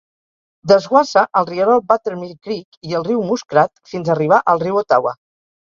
Desguassa 0.69 1.23
al 1.41 1.47
rierol 1.49 1.83
Buttermilk 1.91 2.41
Creek 2.49 2.81
i 2.93 2.97
el 3.03 3.07
riu 3.11 3.23
Muskrat 3.29 3.73
fins 3.95 4.13
arribar 4.17 4.43
al 4.57 4.67
riu 4.69 4.85
Ottawa. 4.85 5.17